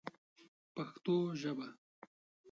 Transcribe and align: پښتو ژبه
پښتو 0.75 1.15
ژبه 1.41 1.67